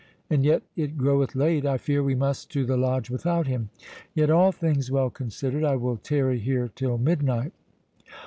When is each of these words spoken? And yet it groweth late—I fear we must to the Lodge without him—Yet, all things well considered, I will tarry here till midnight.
And 0.31 0.43
yet 0.43 0.63
it 0.75 0.97
groweth 0.97 1.35
late—I 1.35 1.77
fear 1.77 2.01
we 2.01 2.15
must 2.15 2.49
to 2.53 2.65
the 2.65 2.75
Lodge 2.75 3.11
without 3.11 3.45
him—Yet, 3.45 4.31
all 4.31 4.51
things 4.51 4.89
well 4.89 5.11
considered, 5.11 5.63
I 5.63 5.75
will 5.75 5.97
tarry 5.97 6.39
here 6.39 6.71
till 6.73 6.97
midnight. 6.97 7.53